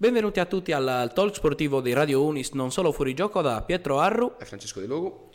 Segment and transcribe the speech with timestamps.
[0.00, 3.98] Benvenuti a tutti al talk sportivo di Radio Unis, non solo fuori gioco da Pietro
[4.00, 5.28] Arru e Francesco De Logo.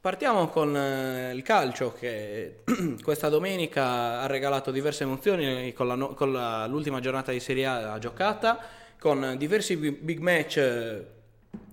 [0.00, 2.62] Partiamo con eh, il calcio che
[3.04, 7.98] questa domenica ha regalato diverse emozioni con, la, con la, l'ultima giornata di Serie A
[7.98, 8.58] giocata,
[8.98, 11.06] con diversi big match eh,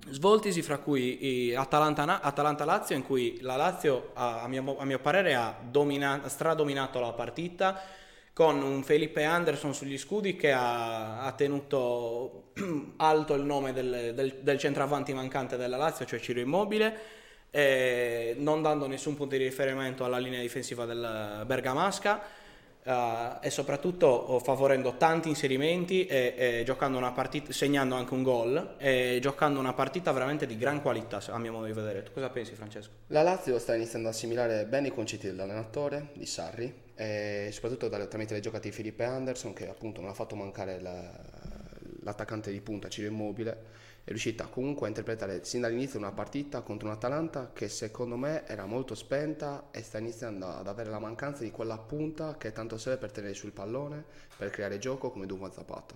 [0.10, 5.56] svoltisi, fra cui Atalanta, Atalanta-Lazio, in cui la Lazio, a, mio, a mio parere, ha
[5.64, 8.02] domina, stradominato la partita
[8.34, 12.52] con un Felipe Anderson sugli scudi che ha, ha tenuto
[12.98, 17.00] alto il nome del, del, del, centravanti mancante della Lazio, cioè Ciro Immobile,
[17.52, 22.42] eh, non dando nessun punto di riferimento alla linea difensiva del Bergamasca.
[22.86, 28.76] Uh, e soprattutto favorendo tanti inserimenti e, e giocando una partita, segnando anche un gol
[28.78, 32.04] e giocando una partita veramente di gran qualità a mio modo di vedere.
[32.04, 32.92] Tu cosa pensi Francesco?
[33.08, 38.10] La Lazio sta iniziando ad assimilare bene i concetti dell'allenatore, di Sarri, e soprattutto dalle,
[38.10, 41.10] tramite le giocate di Felipe Anderson che appunto non ha fatto mancare la,
[42.02, 46.88] l'attaccante di punta Ciro Immobile è riuscita comunque a interpretare sin dall'inizio una partita contro
[46.88, 51.44] un Atalanta che secondo me era molto spenta e sta iniziando ad avere la mancanza
[51.44, 54.04] di quella punta che tanto serve per tenere sul pallone,
[54.36, 55.96] per creare gioco come Duma Zapata.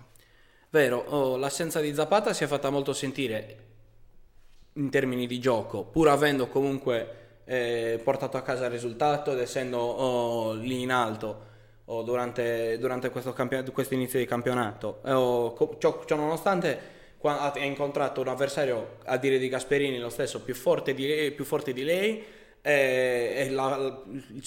[0.70, 3.66] Vero, oh, l'assenza di Zapata si è fatta molto sentire
[4.74, 9.78] in termini di gioco, pur avendo comunque eh, portato a casa il risultato ed essendo
[9.78, 11.46] oh, lì in alto
[11.86, 15.00] oh, durante, durante questo, campion- questo, inizio di campionato.
[15.04, 20.54] Oh, ciò, ciò, nonostante ha incontrato un avversario, a dire di Gasperini, lo stesso più
[20.54, 22.24] forte di lei, più forte di lei
[22.62, 24.02] eh, e la,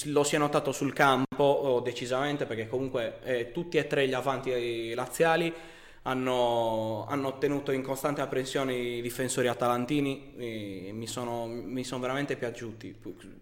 [0.05, 4.13] lo si è notato sul campo oh, decisamente perché comunque eh, tutti e tre gli
[4.13, 5.53] avanti laziali
[6.03, 10.33] hanno, hanno ottenuto in costante apprensione i difensori atalantini
[10.91, 12.97] mi sono, mi sono veramente piaciuti.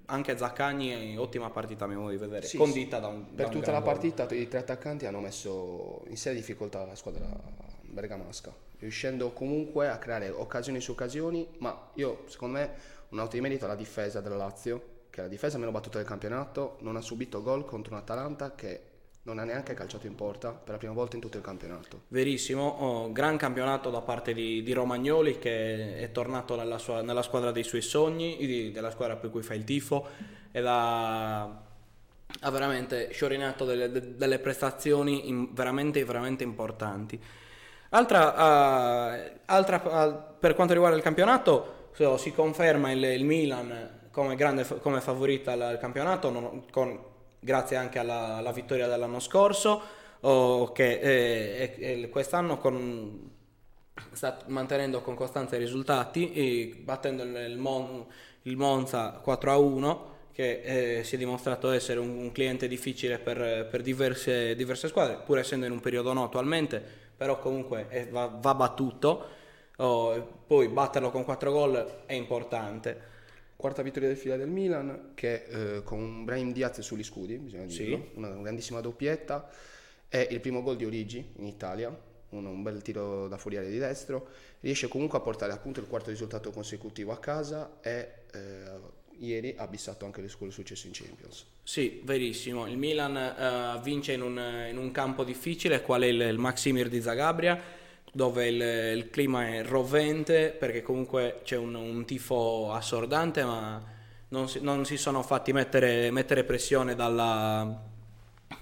[0.08, 3.02] Anche Zaccagni ottima partita a mio modo di vedere sì, condita sì.
[3.02, 6.86] da un per da tutta la partita i tre attaccanti hanno messo in seria difficoltà
[6.86, 7.28] la squadra
[7.82, 12.74] bergamasca riuscendo comunque a creare occasioni su occasioni ma io secondo me
[13.10, 16.08] un auto di merito alla difesa della Lazio che è la difesa meno battuta del
[16.08, 18.90] campionato non ha subito gol contro un Atalanta che
[19.24, 22.04] non ha neanche calciato in porta per la prima volta in tutto il campionato.
[22.08, 27.22] Verissimo, oh, gran campionato da parte di, di Romagnoli che è tornato nella, sua, nella,
[27.22, 30.08] squadra dei suoi sogni, di, della squadra per cui fa il tifo
[30.52, 37.22] ed ha, ha veramente sciorinato delle, delle prestazioni in, veramente, veramente importanti.
[37.90, 44.08] Altra, uh, altra uh, per quanto riguarda il campionato, so, si conferma il, il Milan
[44.12, 47.00] come, grande, come favorita al campionato non, con
[47.40, 49.82] grazie anche alla, alla vittoria dell'anno scorso,
[50.20, 53.32] oh, che eh, eh, quest'anno con,
[54.12, 58.06] sta mantenendo con costanza i risultati, battendo il, Mon,
[58.44, 63.20] il Monza 4 a 1 che eh, si è dimostrato essere un, un cliente difficile
[63.20, 68.08] per, per diverse, diverse, squadre, pur essendo in un periodo no attualmente, però comunque è,
[68.08, 69.26] va, va, battuto,
[69.76, 73.18] oh, poi batterlo con 4 gol è importante.
[73.58, 77.98] Quarta vittoria del fila del Milan che eh, con Brahim Diaz sugli scudi, bisogna dirlo,
[77.98, 78.10] sì.
[78.14, 79.50] una grandissima doppietta,
[80.08, 81.94] è il primo gol di Origi in Italia,
[82.30, 84.30] un, un bel tiro da fuori di destro,
[84.62, 89.68] riesce comunque a portare appunto il quarto risultato consecutivo a casa e eh, ieri ha
[89.68, 91.46] bissato anche il suo successo in Champions.
[91.64, 96.22] Sì, verissimo, il Milan uh, vince in un, in un, campo difficile, qual è il,
[96.22, 97.62] il Maximir di Zagabria,
[98.12, 98.62] dove il,
[98.98, 103.84] il, clima è rovente perché comunque c'è un, un tifo assordante ma
[104.30, 107.82] non si, non si sono fatti mettere, mettere pressione dalla,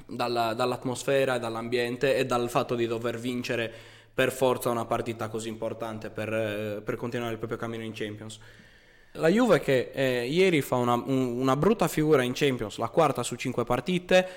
[0.05, 3.71] dalla, dall'atmosfera dall'ambiente e dal fatto di dover vincere
[4.13, 8.39] per forza una partita così importante per, per continuare il proprio cammino in Champions.
[9.13, 13.23] La Juve che eh, ieri fa una, un, una brutta figura in Champions, la quarta
[13.23, 14.27] su cinque partite,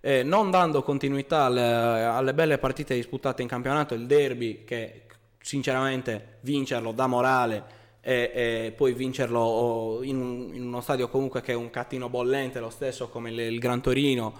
[0.00, 1.62] eh, non dando continuità alle,
[2.04, 5.02] alle, belle partite disputate in campionato, il derby che
[5.40, 7.64] sinceramente vincerlo da morale
[8.00, 12.60] e, e poi vincerlo in, un, in, uno stadio comunque che è un cattino bollente,
[12.60, 14.34] lo stesso come il, il Gran Torino,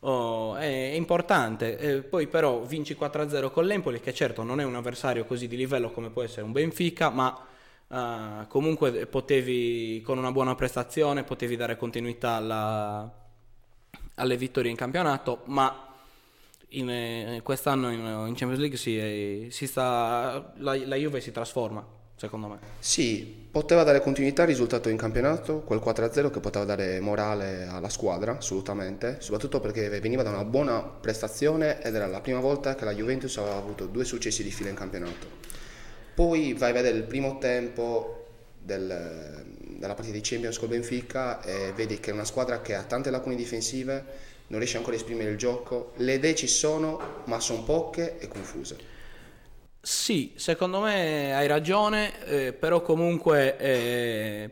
[0.00, 1.78] oh, è, è, importante.
[1.78, 5.56] Eh, poi però vinci 4-0 con l'Empoli che certo non è un avversario così di
[5.56, 7.46] livello come può essere un Benfica, ma...
[7.88, 13.10] Uh, comunque potevi con una buona prestazione potevi dare continuità alla,
[14.16, 15.88] alle vittorie in campionato, ma
[16.70, 21.82] in, eh, quest'anno in, in, Champions League si, si sta, la, la, Juve si trasforma,
[22.14, 22.58] secondo me.
[22.78, 27.88] Sì, poteva dare continuità al risultato in campionato, quel 4-0 che poteva dare morale alla
[27.88, 32.84] squadra, assolutamente, soprattutto perché veniva da una buona prestazione ed era la prima volta che
[32.84, 35.56] la Juventus aveva avuto due successi di fila in campionato.
[36.18, 38.26] Poi vai a vedere il primo tempo
[38.58, 42.82] del, dalla partita di Champions col Benfica e vedi che è una squadra che ha
[42.82, 44.04] tante lacune difensive,
[44.48, 48.26] non riesce ancora a esprimere il gioco, le idee ci sono ma sono poche e
[48.26, 48.76] confuse.
[49.80, 54.50] Sì, secondo me hai ragione, eh, però comunque è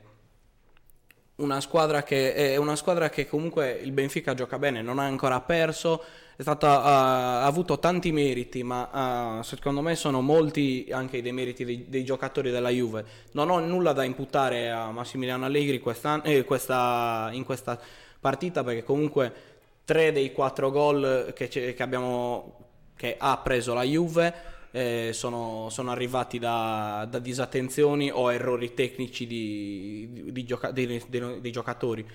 [1.34, 5.40] una squadra che, è una squadra che comunque il Benfica gioca bene, non ha ancora
[5.40, 6.00] perso,
[6.42, 11.64] stata, ha, ha avuto tanti meriti, ma uh, secondo me sono molti anche i demeriti
[11.64, 13.04] dei, dei, giocatori della Juve.
[13.32, 15.76] Non ho nulla da imputare a Massimiliano Allegri
[16.24, 17.80] eh, questa, in questa
[18.20, 19.32] partita perché comunque
[19.84, 22.58] tre dei quattro gol che, che, abbiamo,
[22.96, 24.34] che ha preso la Juve
[24.72, 31.50] eh, sono, sono, arrivati da, da, disattenzioni o errori tecnici di, di, di, gioca- di
[31.50, 32.06] giocatori.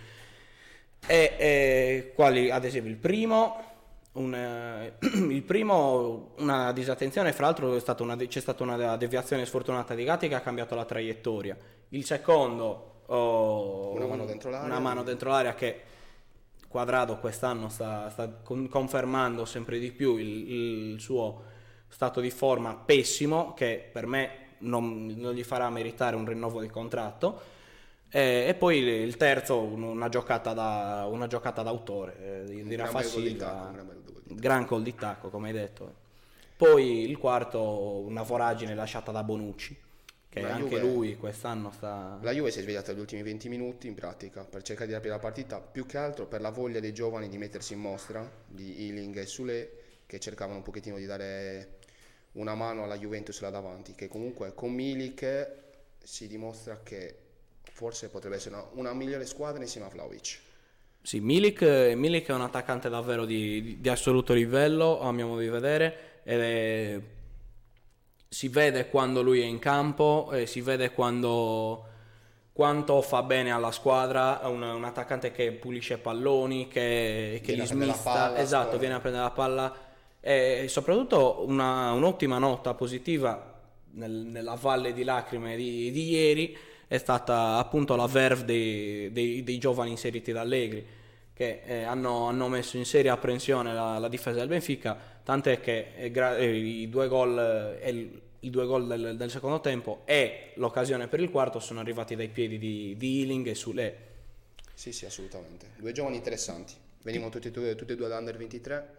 [1.07, 3.70] E, e, quali ad esempio il primo,
[4.13, 4.93] un, eh,
[5.29, 10.27] il primo una disattenzione, fra l'altro stata una, c'è stata una deviazione sfortunata di Gatti
[10.27, 11.57] che ha cambiato la traiettoria.
[11.89, 14.67] Il secondo, oh, una, mano dentro l'area.
[14.67, 15.81] una mano dentro l'area che
[16.67, 18.29] Quadrado quest'anno sta, sta
[18.69, 20.51] confermando sempre di più il,
[20.93, 21.43] il suo
[21.89, 26.69] stato di forma pessimo che per me non, non gli farà meritare un rinnovo di
[26.69, 27.59] contratto.
[28.13, 33.01] E, e poi il terzo, una giocata, da, una giocata d'autore eh, di, di Rafa
[33.01, 33.73] Silva,
[34.25, 35.99] gran col di tacco, come hai detto.
[36.57, 39.75] Poi il quarto, una voragine lasciata da Bonucci,
[40.27, 42.19] che la anche Juve, lui quest'anno sta...
[42.21, 45.15] La Juve si è svegliata negli ultimi 20 minuti in pratica per cercare di aprire
[45.15, 48.87] la partita, più che altro per la voglia dei giovani di mettersi in mostra, di
[48.87, 49.71] Ealing e Sule,
[50.05, 51.79] che cercavano un pochettino di dare
[52.33, 55.59] una mano alla Juventus là davanti, che comunque con Milik
[56.03, 57.20] si dimostra che
[57.71, 60.39] forse potrebbe essere una, una migliore squadra insieme a Vlaovic.
[61.01, 61.61] Sì, Milik,
[61.95, 66.21] Milik è un attaccante davvero di, di, di, assoluto livello, a mio modo di vedere,
[66.23, 67.01] ed
[68.27, 71.85] si vede quando lui è in campo, si vede quando,
[72.53, 77.65] quanto fa bene alla squadra, è un, un attaccante che pulisce palloni, che, che li
[77.65, 79.75] smista, palla, esatto, viene a prendere la palla.
[80.19, 83.59] E soprattutto una, un'ottima nota positiva
[83.93, 86.57] nel, nella valle di lacrime di, di, ieri
[86.91, 90.85] è stata appunto la verve dei, dei, dei giovani inseriti da Allegri
[91.31, 95.93] che eh, hanno, hanno, messo in seria apprensione la, la, difesa del Benfica tant'è che
[95.95, 100.51] eh, gra- eh, i due gol, eh, i due gol del, del, secondo tempo e
[100.55, 103.97] l'occasione per il quarto sono arrivati dai piedi di, di Ealing e Sule.
[104.73, 105.67] Sì sì assolutamente.
[105.77, 106.73] Due giovani interessanti.
[107.03, 108.95] Venivano tutti, tutti e due dall'Under 23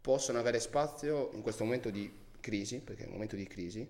[0.00, 2.10] possono avere spazio in questo momento di
[2.40, 3.86] crisi, perché è un momento di crisi,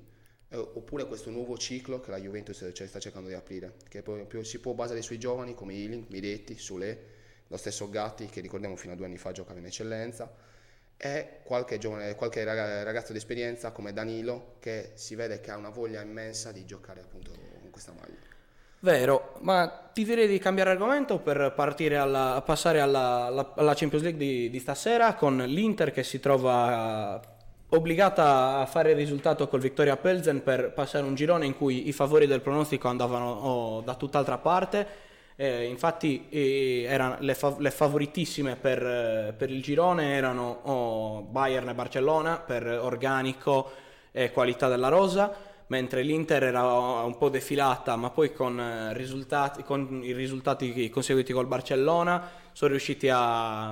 [0.49, 4.59] eh, oppure questo nuovo ciclo che la Juventus sta cercando di aprire, che poi si
[4.61, 7.17] può basare sui giovani come Ealing, Miretti, Sule,
[7.49, 10.31] lo stesso Gatti che ricordiamo fino a due anni fa giocava in eccellenza,
[11.01, 15.69] e qualche, giovane, qualche ragazzo di esperienza come Danilo che si vede che ha una
[15.69, 18.37] voglia immensa di giocare appunto con questa maglia.
[18.81, 21.53] Vero, ma ti direi di cambiare argomento per
[21.97, 27.21] alla, passare alla, alla, alla, Champions League di, di, stasera con l'Inter che si trova
[27.71, 31.93] obbligata a fare il risultato col Victoria Pelzen per passare un girone in cui i
[31.93, 35.07] favori del pronostico andavano oh, da tutt'altra parte.
[35.37, 41.23] Eh, infatti eh, erano le, fav- le, favoritissime per, eh, per, il girone erano oh,
[41.23, 43.71] Bayern e Barcellona per organico
[44.11, 45.33] e qualità della rosa
[45.69, 51.33] mentre l'Inter era un po' defilata, ma poi con, eh, risultati, con i risultati conseguiti
[51.33, 53.71] col Barcellona sono riusciti a,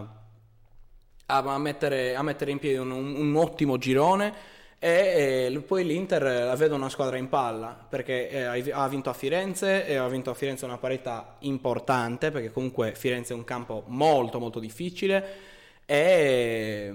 [1.27, 4.55] a, mettere, a mettere, in piedi un, un ottimo girone.
[4.79, 9.15] E, e, poi l'Inter la vedo una squadra in palla perché eh, ha vinto a
[9.15, 13.85] Firenze e ha vinto a Firenze una parità importante perché comunque Firenze è un campo
[13.87, 15.55] molto molto difficile
[15.87, 16.93] e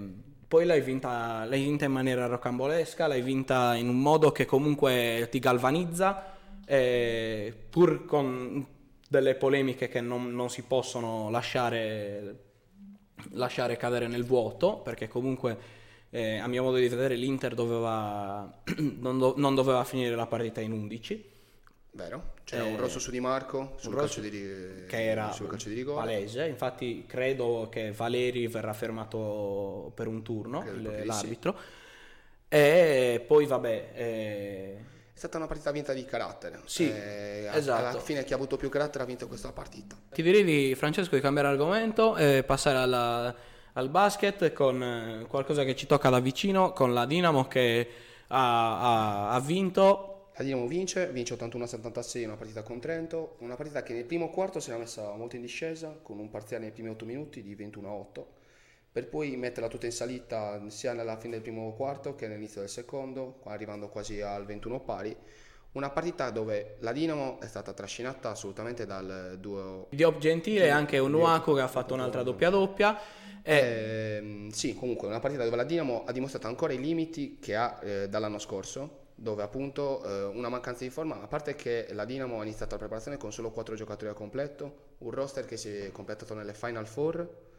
[0.51, 5.29] poi l'hai vinta, l'hai vinta in maniera rocambolesca, l'hai vinta in un modo che comunque
[5.32, 8.67] ti galvanizza, eh, pur con
[9.08, 12.50] delle polemiche che non, non si possono lasciare,
[13.32, 15.58] lasciare, cadere nel vuoto, perché comunque
[16.10, 18.62] eh, a mio modo di vedere l'Inter doveva,
[19.00, 21.30] non, do, non doveva finire la partita in 11
[21.94, 24.30] Vero, c'era eh, un rosso su Di Marco sul calcio di,
[24.88, 26.06] che era sul calcio di rigore.
[26.06, 31.54] palese, infatti credo che Valeri verrà fermato per un turno, il, l'arbitro.
[31.58, 31.80] Sì.
[32.48, 33.92] E poi vabbè...
[33.94, 34.71] Eh...
[35.22, 36.62] È stata una partita vinta di carattere.
[36.66, 37.86] Sì, eh, esatto.
[37.86, 39.96] Alla fine chi ha avuto più carattere ha vinto questa partita.
[40.10, 43.36] Ti direi di Francesco di cambiare argomento e passare alla,
[43.74, 47.88] al basket con eh, qualcosa che ci tocca da vicino, con la Dinamo che
[48.30, 53.84] ha, ha, ha vinto la Dinamo vince, vince 81-76 una partita con Trento, una partita
[53.84, 56.90] che nel primo quarto si era messa molto in discesa, con un parziale nei primi
[56.90, 58.24] 8 minuti di 21-8,
[58.91, 62.69] per poi metterla tutta in salita sia nella fine del primo quarto che all'inizio del
[62.69, 65.15] secondo, arrivando quasi al 21 pari.
[65.74, 70.98] Una partita dove la Dinamo è stata trascinata assolutamente dal duo Diop Gentile e anche
[70.98, 73.00] un Nuaku che ha fatto un'altra doppia doppia.
[73.41, 73.55] E...
[73.55, 77.79] Eh, sì, comunque una partita dove la Dinamo ha dimostrato ancora i limiti che ha
[77.81, 82.41] eh, dall'anno scorso, dove appunto eh, una mancanza di forma, a parte che la Dinamo
[82.41, 85.91] ha iniziato la preparazione con solo 4 giocatori a completo, un roster che si è
[85.93, 87.50] completato nelle Final Four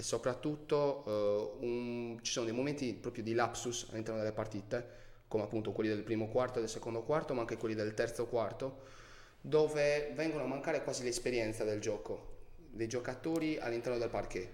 [0.00, 5.44] e soprattutto eh, un, ci sono dei momenti proprio di lapsus all'interno delle partite come
[5.44, 8.78] appunto quelli del primo quarto e del secondo quarto, ma anche quelli del terzo quarto,
[9.40, 12.38] dove vengono a mancare quasi l'esperienza del gioco,
[12.68, 14.48] dei giocatori all'interno del parquet.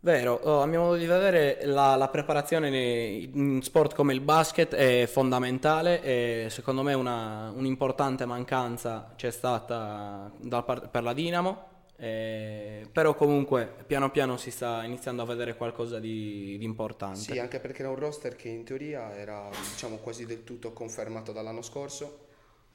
[0.00, 4.74] Vero, oh, a mio modo di vedere la, la, preparazione in sport come il basket
[4.74, 11.69] è fondamentale e secondo me una, un'importante mancanza c'è stata da, per la Dinamo
[12.02, 17.18] eh, però comunque piano piano si sta iniziando a vedere qualcosa di, di, importante.
[17.18, 21.30] Sì, anche perché era un roster che in teoria era diciamo, quasi del tutto confermato
[21.32, 22.28] dall'anno scorso,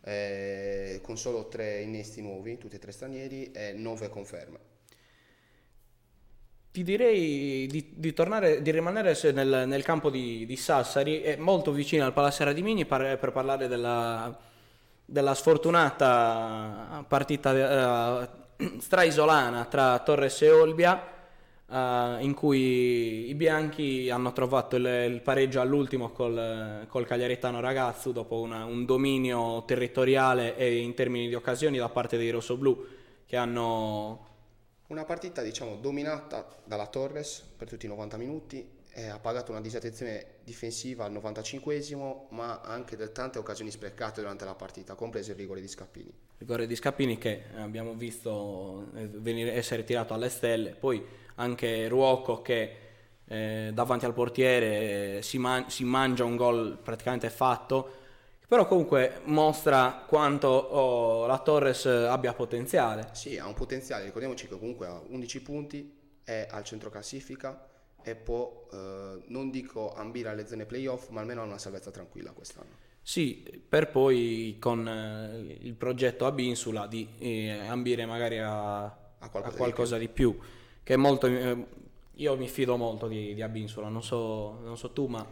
[0.03, 4.59] eh, con solo tre innesti nuovi, tutti e tre stranieri, e nove conferme.
[6.69, 11.71] Ti direi di, di, tornare, di rimanere nel, nel campo di, di, Sassari, è molto
[11.71, 14.37] vicino al Palassera di Mini per, per parlare della,
[15.03, 18.29] della, sfortunata partita.
[18.29, 18.43] Uh,
[18.79, 21.13] straisolana tra Torres e Olbia
[21.67, 21.75] uh,
[22.19, 28.39] in cui i bianchi hanno trovato il, il pareggio all'ultimo col, col Cagliaritano ragazzo dopo
[28.39, 32.85] una, un dominio territoriale e in termini di occasioni da parte dei rossoblù
[33.25, 34.33] che hanno
[34.87, 39.59] una partita diciamo dominata dalla Torres per tutti i 90 minuti eh, ha pagato una
[39.59, 45.37] disattenzione difensiva al 95esimo, ma anche del tante occasioni sprecate durante la partita, compreso il
[45.37, 46.07] rigore di Scappini.
[46.07, 51.89] Il rigore di Scappini che abbiamo visto eh, venire, essere tirato alle stelle, poi anche
[51.89, 52.77] Ruocco che
[53.25, 58.03] eh, davanti al portiere eh, si, man- si, mangia un gol praticamente fatto,
[58.47, 63.09] però comunque mostra quanto oh, la Torres abbia potenziale.
[63.11, 67.73] Sì, ha un potenziale, ricordiamoci che comunque ha 11 punti, è al centro classifica
[68.07, 72.31] e può, eh, non dico ambire alle zone playoff, ma almeno a una salvezza tranquilla
[72.33, 72.83] quest'anno.
[73.01, 79.55] Sì, per poi con eh, il progetto Abinsula di eh, ambire magari a, a qualcosa,
[79.55, 80.33] a qualcosa di, più.
[80.33, 80.47] di, più.
[80.83, 81.25] che è molto...
[81.25, 81.65] Eh,
[82.17, 85.25] io mi fido molto di, di Abinsula, non so, non so tu, ma...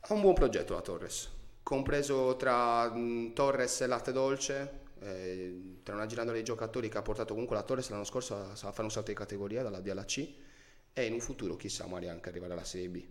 [0.00, 1.30] Ha un buon progetto la Torres,
[1.62, 7.02] compreso tra mh, Torres e Latte Dolce, eh, tra una girando dei giocatori che ha
[7.02, 9.88] portato comunque la Torres l'anno scorso a, a fare un salto di categoria dalla D
[9.88, 10.50] alla C
[10.92, 13.02] e in un futuro chissà magari anche arrivare alla Serie B.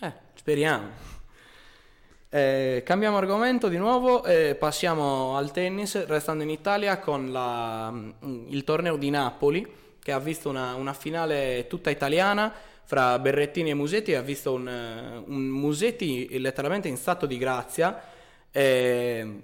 [0.00, 0.90] Eh, speriamo.
[2.30, 8.48] Eh, cambiamo argomento di nuovo e passiamo al tennis, restando in Italia con la, mm,
[8.48, 9.66] il torneo di Napoli
[9.98, 12.52] che ha visto una, una, finale tutta italiana
[12.84, 14.66] fra Berrettini e Musetti, ha visto un,
[15.26, 18.02] un Musetti letteralmente in stato di grazia,
[18.50, 19.42] e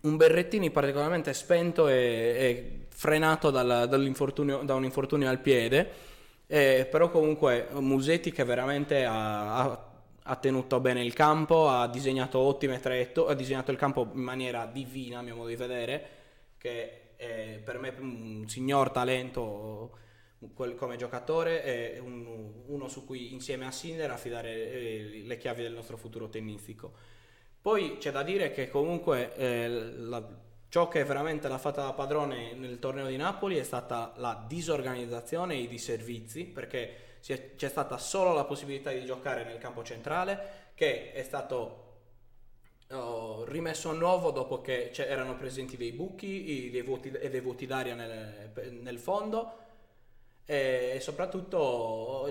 [0.00, 6.07] un Berrettini particolarmente spento e, e frenato dal, da un infortunio al piede
[6.50, 9.90] eh, però comunque Musetti che veramente ha, ha,
[10.22, 14.64] ha, tenuto bene il campo, ha disegnato ottime traiettorie, ha disegnato il campo in maniera
[14.64, 16.08] divina a mio modo di vedere,
[16.56, 19.96] che è per me un signor talento
[20.56, 25.74] come giocatore è un, uno su cui insieme a Sinner affidare eh, le chiavi del
[25.74, 26.92] nostro futuro tennistico.
[27.60, 30.26] Poi c'è da dire che comunque eh, la,
[30.70, 35.54] Ciò che veramente l'ha fatta da padrone nel torneo di Napoli è stata la disorganizzazione
[35.54, 41.12] e i disservizi, perché c'è stata solo la possibilità di giocare nel campo centrale, che
[41.12, 41.84] è stato
[42.90, 47.64] oh, rimesso a nuovo dopo che erano presenti dei buchi dei vuoti, e dei vuoti
[47.64, 49.66] d'aria nel, nel fondo
[50.44, 52.26] e soprattutto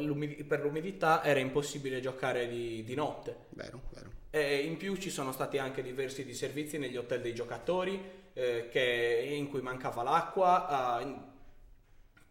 [0.48, 3.46] per l'umidità era impossibile giocare di, di notte.
[3.50, 4.12] Vero, vero.
[4.30, 9.34] E in più ci sono stati anche diversi disservizi negli hotel dei giocatori eh, che,
[9.36, 11.02] in cui mancava l'acqua.
[11.02, 11.36] Eh,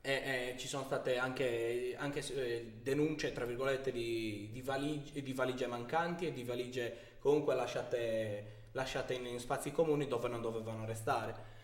[0.01, 0.13] e,
[0.53, 5.67] e, ci sono state anche, anche eh, denunce tra virgolette di, di, valigie, di, valigie,
[5.67, 11.55] mancanti e di valigie comunque lasciate, lasciate in, in spazi comuni dove non dovevano restare.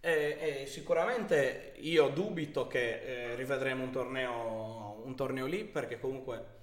[0.00, 6.60] E, e, sicuramente io dubito che eh, rivedremo un torneo, un torneo, lì perché comunque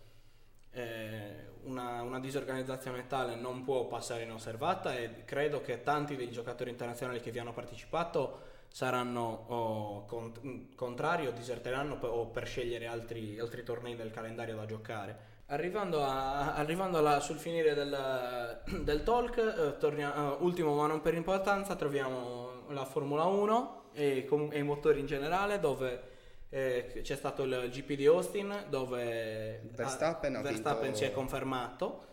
[0.72, 6.70] eh, una, una, disorganizzazione tale non può passare inosservata e credo che tanti dei giocatori
[6.70, 12.86] internazionali che vi hanno partecipato saranno oh, cont- contrari o diserteranno per, o per scegliere
[12.86, 15.38] altri, altri, tornei del calendario da giocare.
[15.48, 21.02] Arrivando, a, arrivando alla, sul finire del, del talk, eh, tornia, uh, ultimo ma non
[21.02, 26.09] per importanza, troviamo la Formula 1 e, com- e i motori in generale dove
[26.50, 32.08] eh, c'è stato il GP di Austin dove Verstappen, ha, Verstappen si è confermato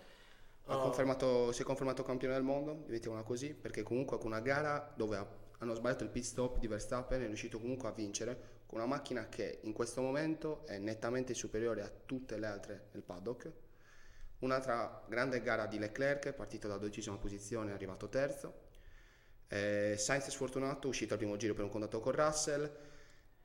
[0.69, 0.81] Oh.
[0.81, 5.17] Confermato, si è confermato campione del mondo, mettiamola così, perché comunque con una gara dove
[5.59, 9.29] hanno sbagliato il pit stop di Verstappen è riuscito comunque a vincere con una macchina
[9.29, 13.51] che in questo momento è nettamente superiore a tutte le altre nel paddock.
[14.41, 18.65] Un'altra grande gara di Leclerc, partito dalla dodicesima posizione, è arrivato terzo.
[19.47, 22.69] Eh, Sainz è sfortunato, uscito al primo giro per un contatto con Russell.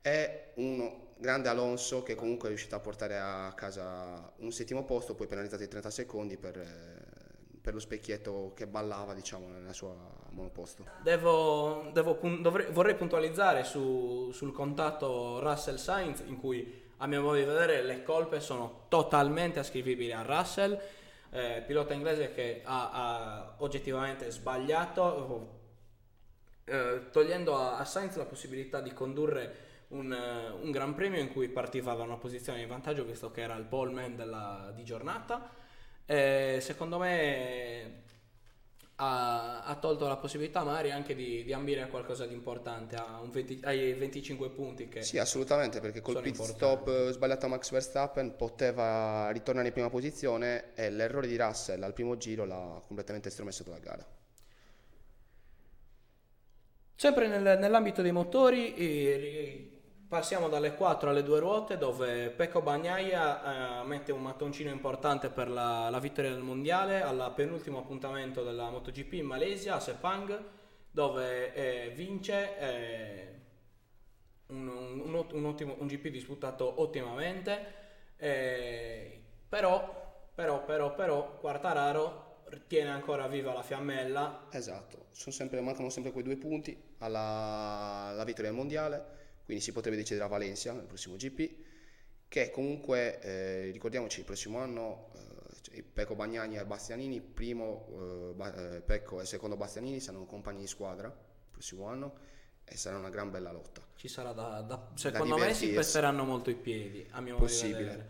[0.02, 5.14] E uno grande Alonso che comunque è riuscito a portare a casa un settimo posto,
[5.14, 9.94] poi penalizzato di 30 secondi per, eh, per lo specchietto che ballava diciamo nella sua
[10.30, 10.84] monoposto.
[11.02, 17.36] Devo, devo, dovrei, vorrei puntualizzare su, sul contatto Russell Sainz in cui a mio modo
[17.36, 20.78] di vedere le colpe sono totalmente ascrivibili a Russell,
[21.30, 25.60] eh, pilota inglese che ha, ha oggettivamente sbagliato,
[26.64, 30.16] eh, togliendo a, a, Sainz la possibilità di condurre un,
[30.60, 33.64] un, Gran Premio in cui partiva da una posizione di vantaggio visto che era il
[33.64, 35.50] poleman della, di giornata.
[36.04, 38.02] Eh, secondo me
[38.96, 42.96] ha, ha, tolto la possibilità magari anche di, di ambire a qualcosa di importante,
[43.30, 48.36] 20, ai 25 punti che Sì, assolutamente, perché col pit stop sbagliato a Max Verstappen
[48.36, 53.62] poteva ritornare in prima posizione e l'errore di Russell al primo giro l'ha completamente estromesso
[53.62, 54.06] dalla gara.
[56.94, 59.71] Sempre nel, nell'ambito dei motori, eh,
[60.12, 65.48] Passiamo dalle 4 alle 2 ruote dove Pecco Bagnaia eh, mette un mattoncino importante per
[65.48, 70.38] la, la, vittoria del mondiale al penultimo appuntamento della MotoGP in Malesia a Sepang
[70.90, 73.40] dove eh, vince eh,
[74.48, 77.64] un, un, un, ottimo, un, GP disputato ottimamente
[78.18, 84.48] eh, però, però, però, però Quartararo tiene ancora viva la fiammella.
[84.50, 89.20] Esatto, sempre, mancano sempre quei due punti alla, alla vittoria del mondiale
[89.52, 91.50] quindi si potrebbe decidere a Valencia nel prossimo GP,
[92.26, 95.10] che comunque eh, ricordiamoci il prossimo anno
[95.72, 100.66] eh, Pecco Bagnani e Bastianini, primo eh, eh, Pecco e secondo Bastianini saranno compagni di
[100.66, 102.14] squadra il prossimo anno
[102.64, 103.82] e sarà una gran bella lotta.
[103.94, 107.44] Ci sarà da, da secondo da me si pesteranno molto i piedi, a mio modo
[107.44, 107.76] Possibile.
[107.76, 108.08] di vedere.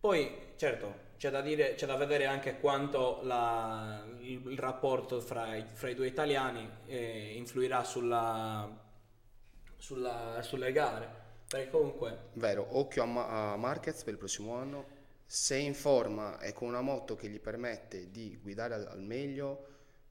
[0.00, 5.56] Poi, certo, c'è da, dire, c'è da vedere anche quanto la, il, il, rapporto fra
[5.56, 8.81] i, fra i due italiani eh, influirà sulla
[9.82, 11.20] sulla, sulle gare.
[11.48, 12.28] Perché comunque...
[12.34, 15.00] Vero, occhio a, Ma- a Marquez per il prossimo anno.
[15.26, 19.66] Se in forma e con una moto che gli permette di guidare al, al meglio,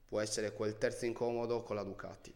[0.06, 2.34] può essere quel terzo incomodo con la Ducati.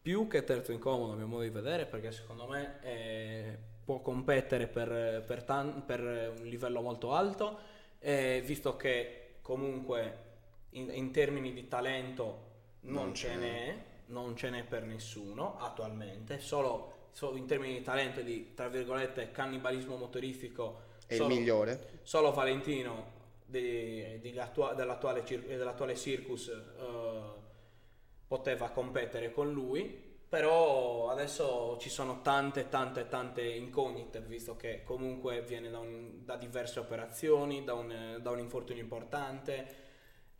[0.00, 4.66] Più che terzo incomodo, a mio modo di vedere, perché secondo me eh, può competere
[4.66, 6.00] per, per, tan- per,
[6.38, 7.58] un livello molto alto,
[7.98, 10.28] eh, visto che comunque
[10.70, 12.48] in, in termini di talento
[12.82, 17.82] non, non ce n'è non ce n'è per nessuno attualmente, solo, solo in termini di
[17.82, 20.88] talento e di, tra virgolette, cannibalismo motoristico.
[21.06, 22.00] È solo, il migliore.
[22.02, 27.40] Solo Valentino di, di attua, dell'attuale, dell'attuale, Circus uh,
[28.26, 35.42] poteva competere con lui, però adesso ci sono tante tante tante incognite, visto che comunque
[35.42, 39.88] viene da, un, da diverse operazioni, da un, da un infortunio importante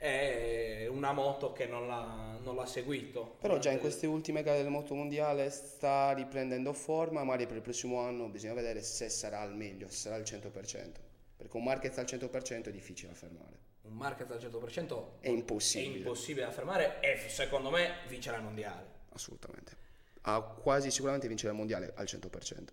[0.00, 3.36] è una moto che non l'ha, non l'ha seguito.
[3.38, 7.62] Però già in queste ultime gare del moto mondiale sta riprendendo forma, magari per il
[7.62, 10.92] prossimo anno bisogna vedere se sarà al meglio, se sarà al 100%,
[11.36, 13.58] perché un Marquez al 100% è difficile da fermare.
[13.82, 15.94] Un Marquez al 100% è impossibile.
[15.94, 18.86] È impossibile da fermare e secondo me vincerà il mondiale.
[19.12, 19.76] Assolutamente.
[20.22, 22.64] Ha quasi sicuramente vincerà il mondiale al 100%.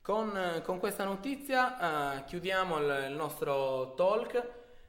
[0.00, 4.42] Con, con questa notizia uh, chiudiamo il, il, nostro talk,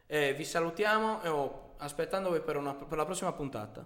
[0.06, 3.86] eh, vi salutiamo e oh, aspettandovi per, una, per la prossima puntata.